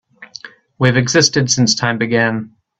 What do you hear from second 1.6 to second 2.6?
time began.